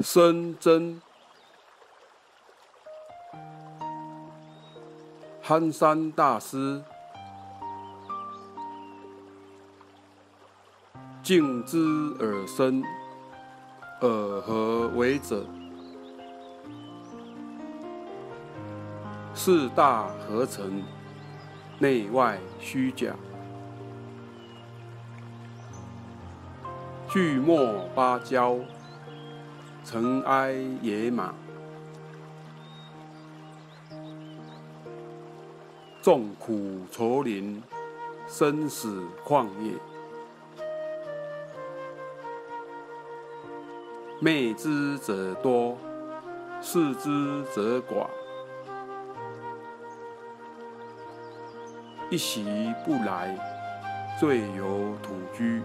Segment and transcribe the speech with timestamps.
[0.00, 1.00] 深真，
[5.40, 6.82] 憨山大师，
[11.22, 11.78] 敬之
[12.18, 12.82] 而生，
[14.00, 15.46] 尔何为者？
[19.32, 20.82] 四大合成，
[21.78, 23.14] 内外虚假，
[27.08, 28.58] 巨末芭蕉。
[29.84, 31.34] 尘埃野马，
[36.00, 37.62] 众苦愁林，
[38.26, 39.74] 生死旷野。
[44.20, 45.76] 昧之者多，
[46.62, 48.06] 视之者寡。
[52.08, 53.36] 一席不来，
[54.18, 55.62] 最有土居。